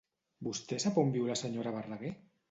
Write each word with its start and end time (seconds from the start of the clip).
Vostè 0.45 0.79
sap 0.83 0.97
on 1.01 1.11
viu 1.15 1.27
la 1.27 1.35
senyora 1.41 1.75
Verdaguer? 1.75 2.15